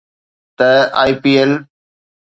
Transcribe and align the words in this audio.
ته 0.57 0.69
IPL 1.09 1.51